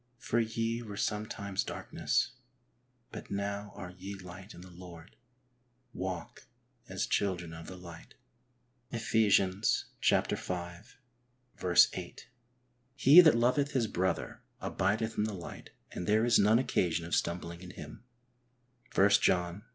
[0.17, 2.31] For ye were sometimes darkness,
[3.11, 5.15] but now are ye light in the Lord;
[5.93, 6.47] walk
[6.89, 8.15] as children of the light"
[8.91, 10.23] {Ephesians v.
[11.93, 12.29] 8)."
[12.95, 17.13] He that loveth his brother abideth in the light, and there is none occasion of
[17.13, 18.03] stumbling in him
[18.97, 19.61] (i John ii.